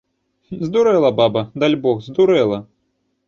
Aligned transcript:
Здурэла 0.67 1.11
баба, 1.19 1.43
дальбог, 1.53 2.01
здурэла. 2.07 2.59